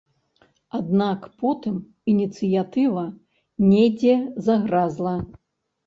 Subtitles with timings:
[0.79, 1.77] Аднак потым
[2.15, 3.07] ініцыятыва
[3.71, 5.17] недзе загразла.